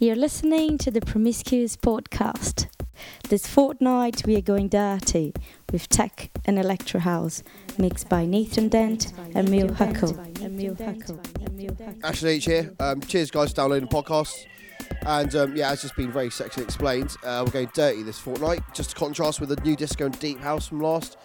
[0.00, 2.68] You're listening to the Promiscuous Podcast.
[3.30, 5.34] This fortnight we are going dirty
[5.72, 7.42] with tech and electro house,
[7.78, 10.16] mixed by Nathan Dent and Will Huckle.
[12.04, 12.72] Ashton H here.
[12.78, 14.46] Um, cheers, guys, for downloading the podcast.
[15.04, 18.60] And um, yeah, as just been very sexually explained, uh, we're going dirty this fortnight,
[18.74, 21.18] just to contrast with the new disco and deep house from last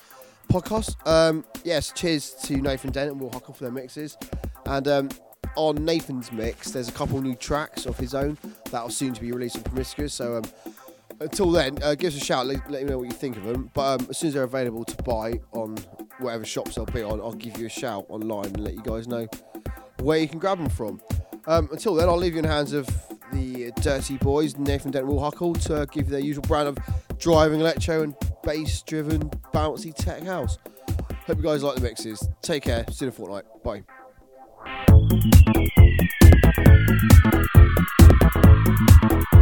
[0.52, 0.96] podcast.
[1.08, 4.18] Um, yes, cheers to Nathan Dent and Will Huckle for their mixes.
[4.66, 5.10] And um,
[5.56, 8.38] on Nathan's mix, there's a couple new tracks of his own
[8.72, 10.14] that will soon to be released on Promiscuous.
[10.14, 10.44] So um,
[11.20, 13.44] until then, uh, give us a shout, let, let me know what you think of
[13.44, 13.70] them.
[13.74, 15.78] But um, as soon as they're available to buy on
[16.20, 19.08] whatever shops they'll be on, I'll give you a shout online and let you guys
[19.08, 19.28] know
[20.02, 21.02] where you can grab them from.
[21.46, 22.88] Um, until then, I'll leave you in the hands of
[23.32, 26.78] the Dirty Boys, Nathan Dent Will Huckle, to give their usual brand of
[27.18, 30.58] driving electro and bass driven bouncy tech house.
[31.26, 32.28] Hope you guys like the mixes.
[32.42, 32.86] Take care.
[32.92, 33.46] See you in a fortnight.
[33.64, 33.84] Bye.
[36.56, 36.84] Thank
[39.22, 39.33] you.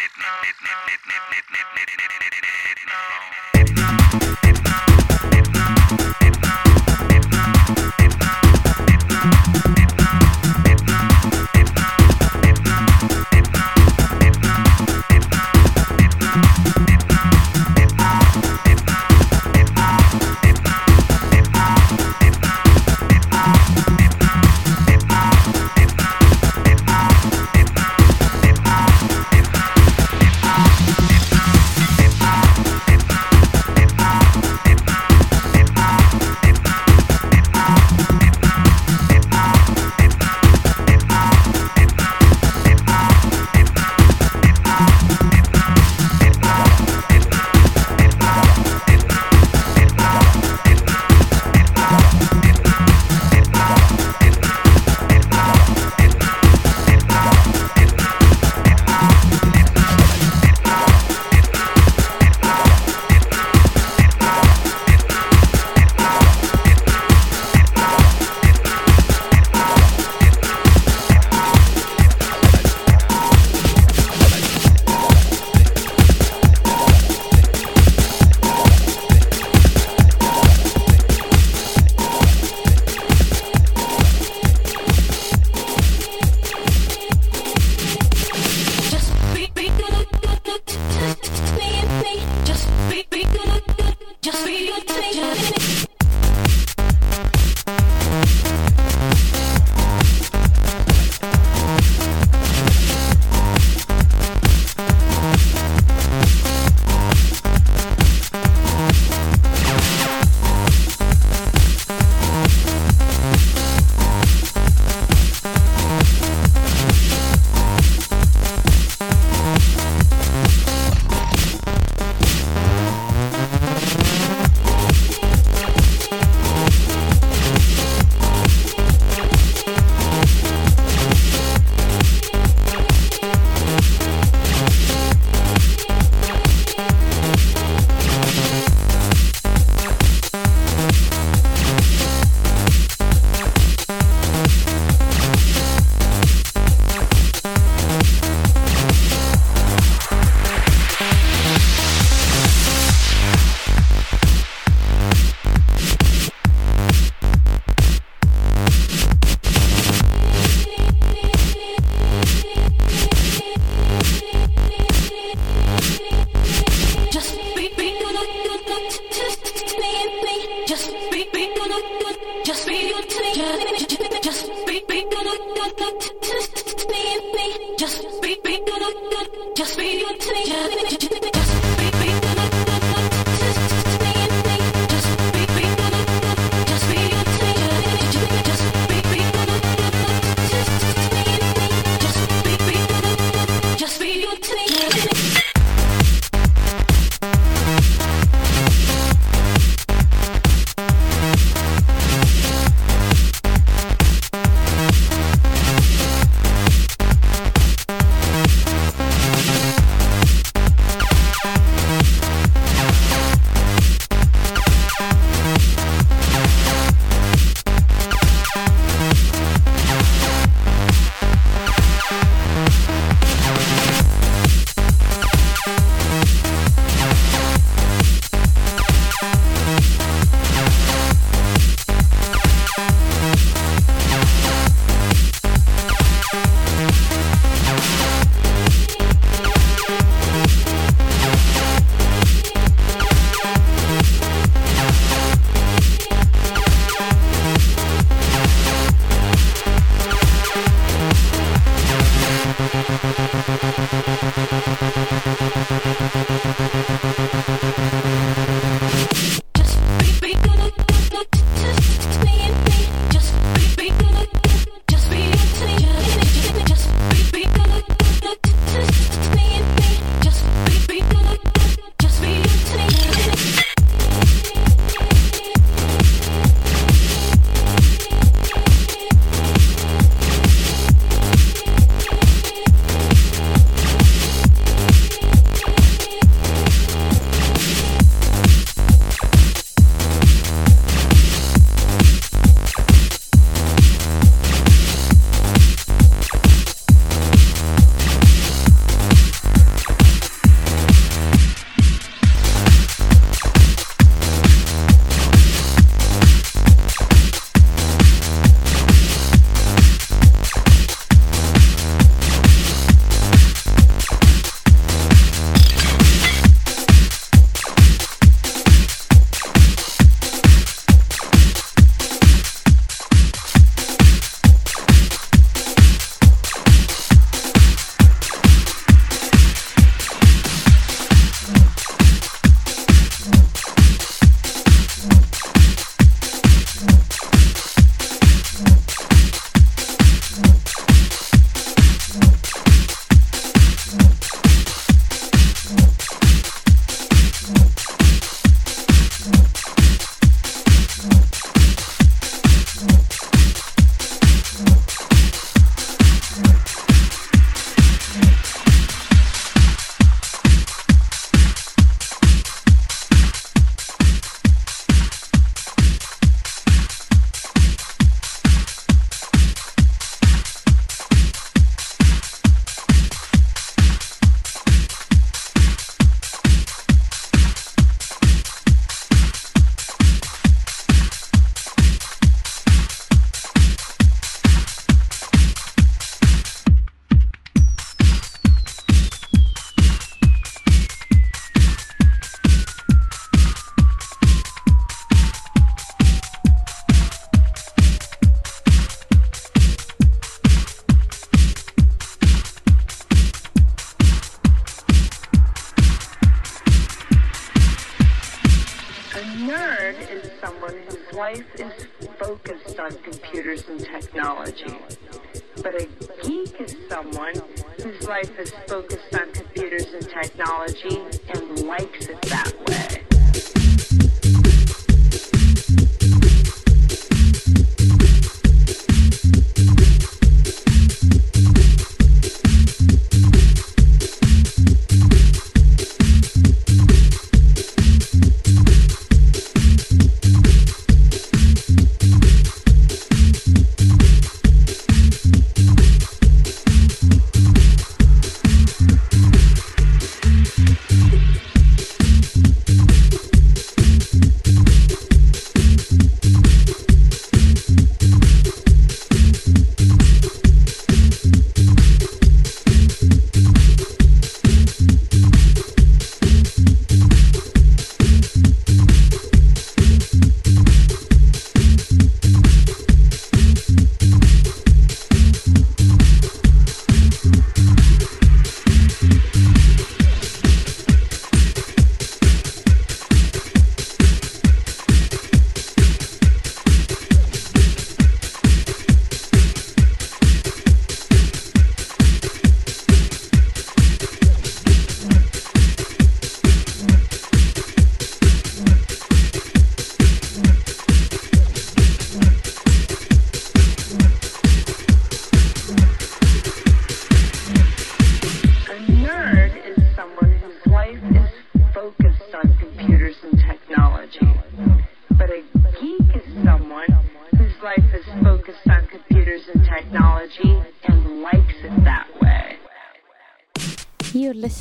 [0.00, 0.38] it now.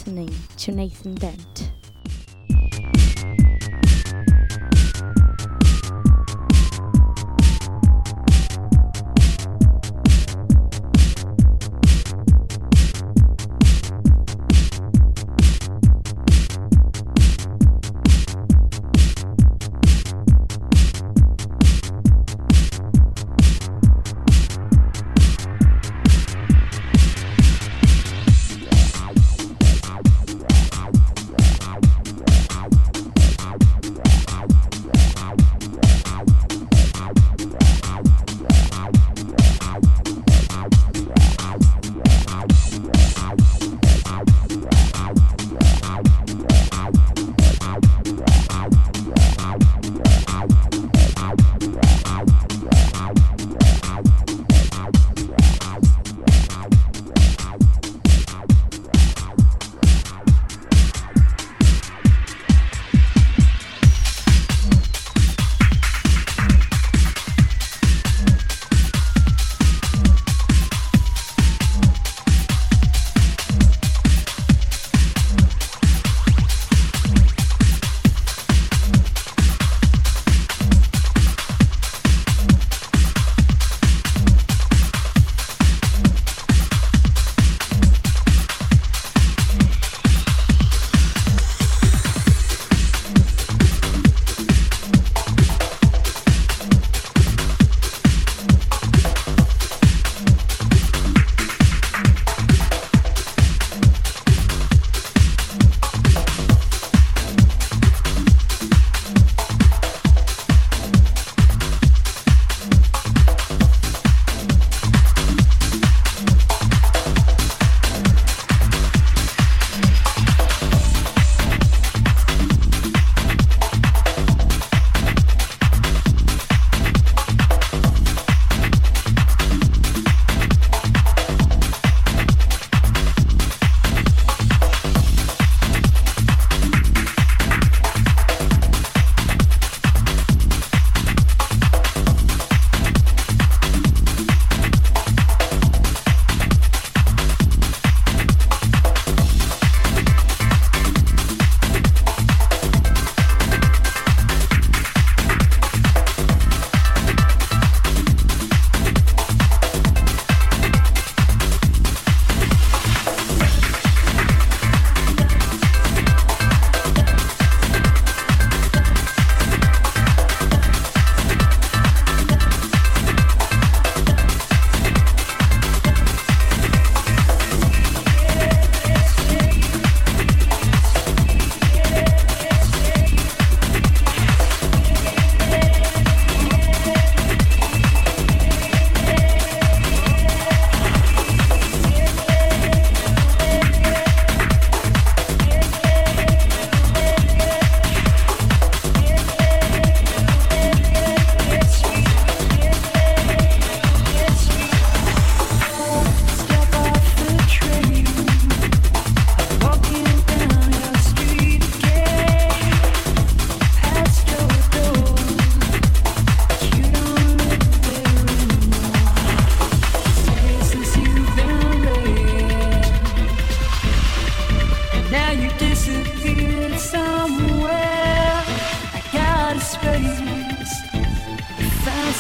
[0.08, 1.67] Listening to Nathan Dent.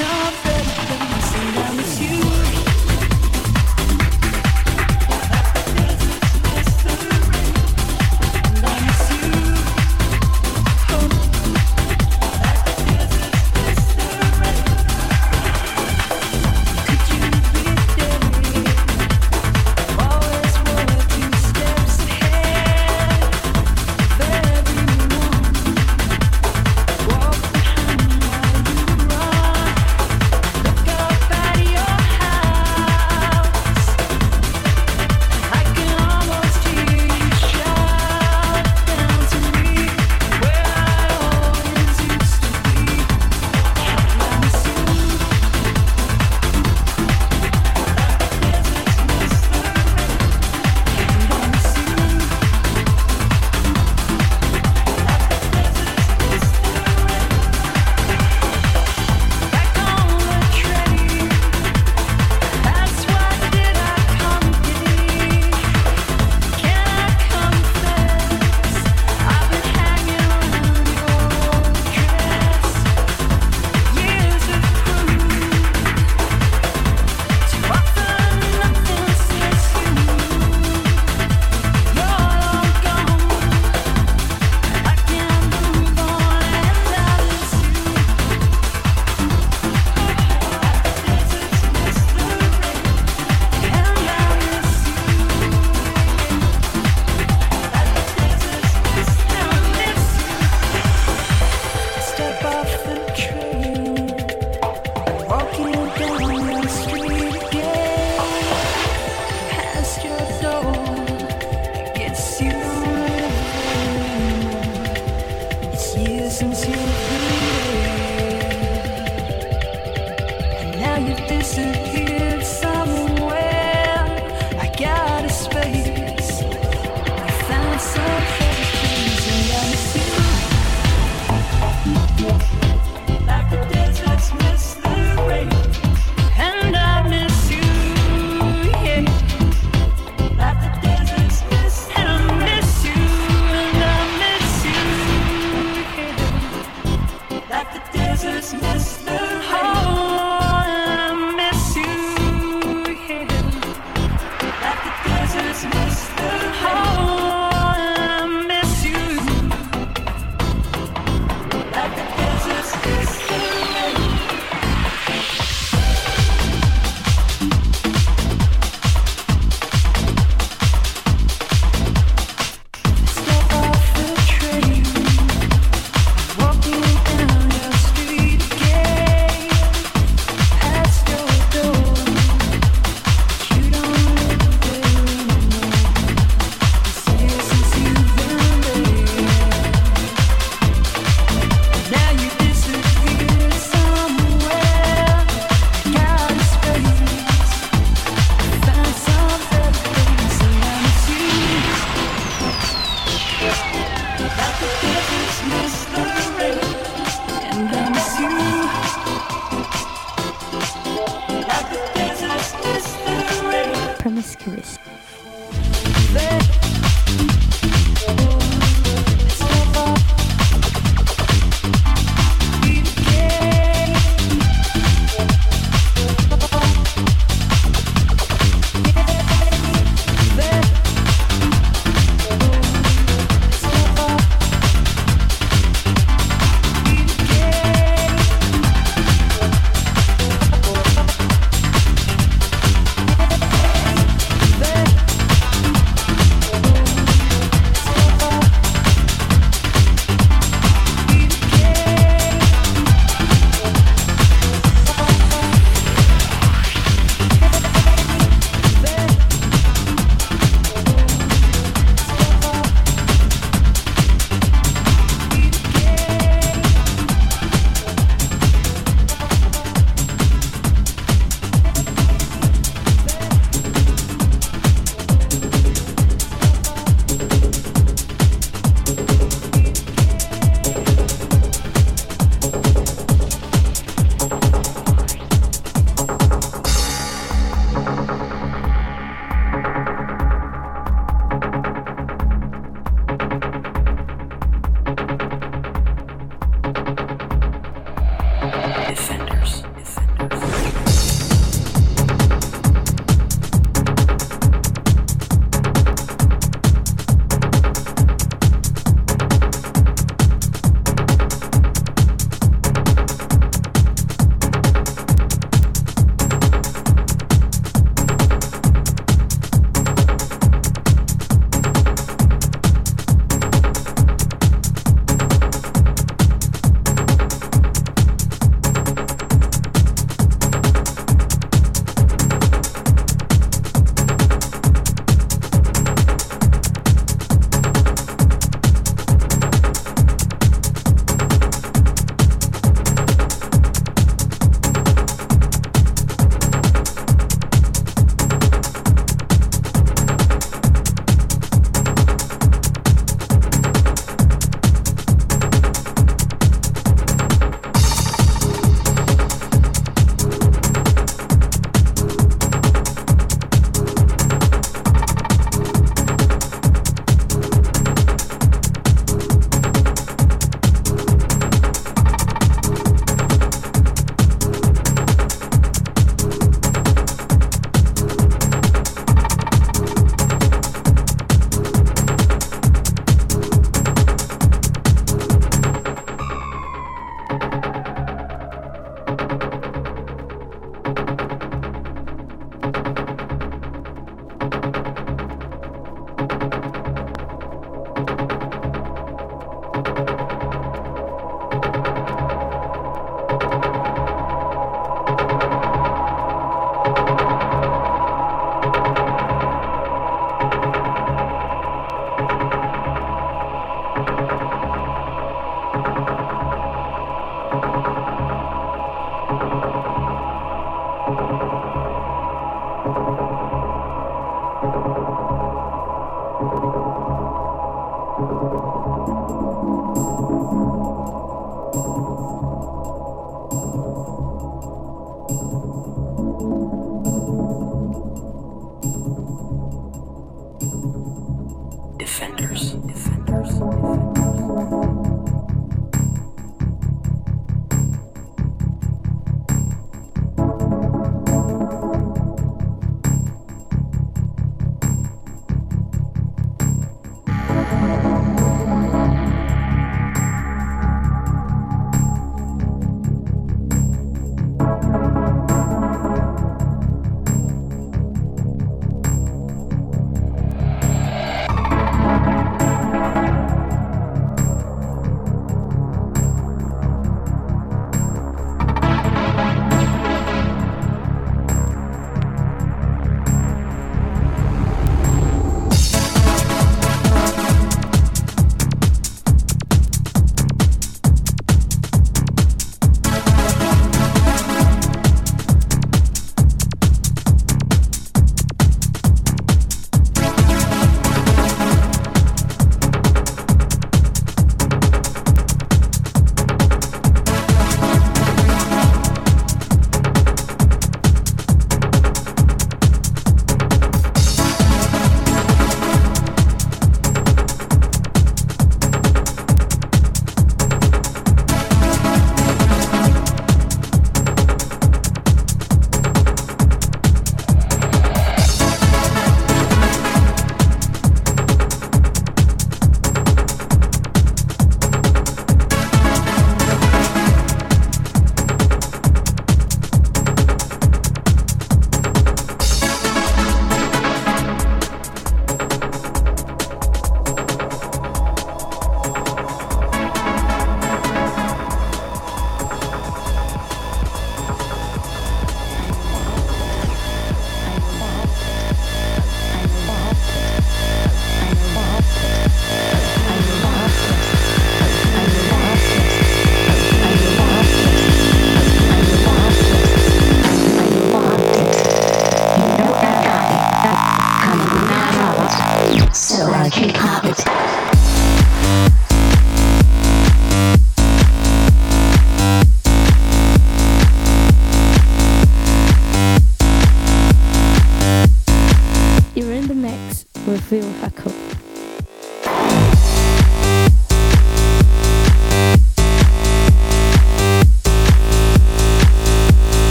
[0.00, 0.29] so